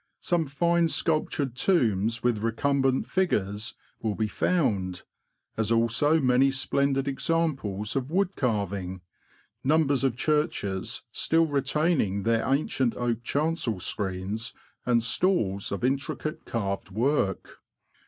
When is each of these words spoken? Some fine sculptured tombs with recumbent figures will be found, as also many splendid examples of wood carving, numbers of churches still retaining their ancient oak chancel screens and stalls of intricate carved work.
Some 0.21 0.47
fine 0.47 0.87
sculptured 0.87 1.55
tombs 1.55 2.23
with 2.23 2.39
recumbent 2.43 3.05
figures 3.07 3.75
will 4.01 4.15
be 4.15 4.27
found, 4.27 5.03
as 5.57 5.71
also 5.71 6.19
many 6.19 6.49
splendid 6.49 7.07
examples 7.07 7.95
of 7.95 8.09
wood 8.09 8.35
carving, 8.35 9.01
numbers 9.63 10.03
of 10.03 10.15
churches 10.17 11.03
still 11.11 11.45
retaining 11.45 12.23
their 12.23 12.43
ancient 12.51 12.95
oak 12.95 13.21
chancel 13.23 13.79
screens 13.79 14.55
and 14.87 15.03
stalls 15.03 15.71
of 15.71 15.83
intricate 15.83 16.45
carved 16.45 16.89
work. 16.89 17.59